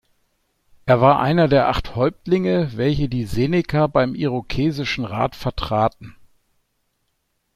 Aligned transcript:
Er 0.87 0.99
war 0.99 1.19
einer 1.19 1.47
der 1.47 1.69
acht 1.69 1.95
Häuptlinge, 1.95 2.75
welche 2.75 3.07
die 3.07 3.25
Seneca 3.25 3.85
beim 3.85 4.15
irokesischen 4.15 5.05
Rat 5.05 5.35
vertraten. 5.35 6.15